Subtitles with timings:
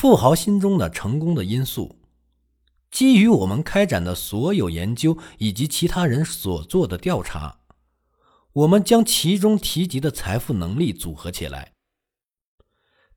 [0.00, 1.98] 富豪心中的成功的因素。
[2.90, 7.58] 基于我们开展的所有研究以及其他人所做的调查，
[8.54, 11.74] 我们将其中提及的财富能力组合起来。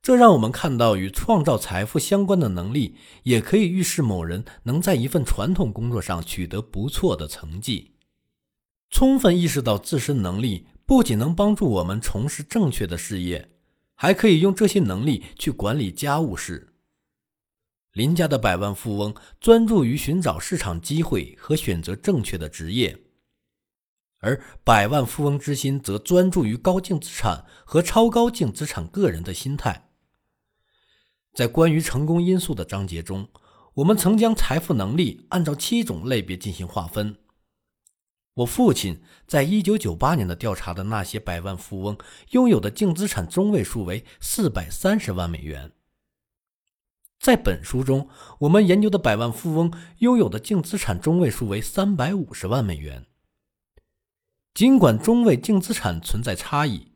[0.02, 7.92] 这让我们看到，与创造财富相关的能力，也可以预示某人能在一份传统工作上取得不错的成绩。
[8.90, 13.48] 充分意识到自身能力，不仅能帮助我们从事正确的事业，
[13.94, 16.72] 还可以用这些能力去管理家务事。
[17.94, 23.04] 林家的百万富翁专注于寻找市场机会和选择正确的职业，
[24.18, 29.90] 而百万富翁之心则专注于高净资产和超高净资产个人的心态。
[31.32, 33.28] 在关于成功因素的章节中，
[33.74, 37.16] 我们曾将财富能力按照七种类别进行划分。
[38.34, 41.96] 我父亲在一九九八年的调查的那些百万富翁
[42.30, 45.70] 拥有的净资产中位数为四百三十万美元。
[47.24, 48.06] 在本书中，
[48.40, 53.06] 我们研究的百万富翁拥有的净资产中位数为三百五十万美元。
[54.52, 56.92] 尽管中位净资产存在差异，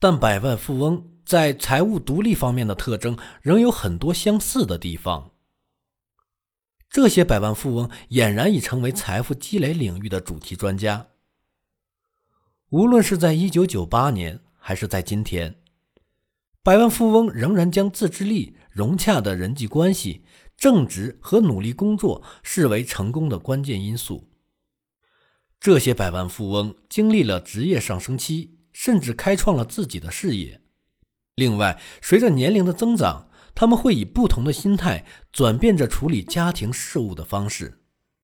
[0.00, 5.30] 但百万富翁在财务独立方面的特征仍有很多相似的地方。
[6.88, 11.06] 这些百万富翁俨然已成为财富积累领域的主题专家。
[12.70, 15.62] 无论是在一九九八年，还是在今天。
[16.64, 20.24] 百万富翁仍然将自制力、融洽的人际关系、
[20.56, 24.28] 正直和努力工作视为成功的关键因素。
[25.58, 30.62] 这些百万富翁经历了职业上升期，甚至开创了自己的事业。
[31.34, 37.79] 另外，随着年龄的增长，他们会以不同的心态转变着处理家庭事务的方式。